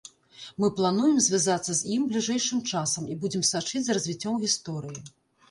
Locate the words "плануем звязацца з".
0.77-1.91